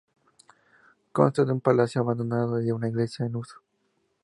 Consta 1.11 1.45
de 1.45 1.51
un 1.51 1.61
palacio 1.61 2.01
abandonado 2.01 2.59
y 2.59 2.65
de 2.65 2.73
una 2.73 2.87
iglesia 2.87 3.27
en 3.27 3.35
uso. 3.35 3.61